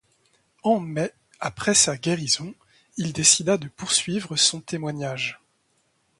En 0.63 0.79
mai, 0.79 1.11
après 1.39 1.75
sa 1.75 1.95
guérison, 1.95 2.55
il 2.97 3.13
décida 3.13 3.59
de 3.59 3.67
poursuivre 3.67 4.35
son 4.35 4.59
témoignage. 4.59 5.39